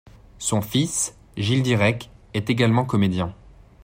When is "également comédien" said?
2.49-3.35